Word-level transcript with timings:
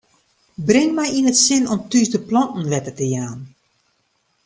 Bring 0.67 0.89
my 0.99 1.07
yn 1.17 1.29
it 1.31 1.37
sin 1.45 1.63
om 1.73 1.79
thús 1.89 2.09
de 2.13 2.19
planten 2.29 2.69
wetter 2.71 2.95
te 2.97 3.05
jaan. 3.13 3.39